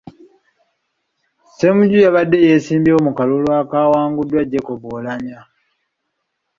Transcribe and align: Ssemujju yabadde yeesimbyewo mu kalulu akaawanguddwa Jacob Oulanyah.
Ssemujju 1.49 1.97
yabadde 2.05 2.37
yeesimbyewo 2.45 2.99
mu 3.07 3.11
kalulu 3.17 3.49
akaawanguddwa 3.61 4.47
Jacob 4.51 4.81
Oulanyah. 4.87 5.45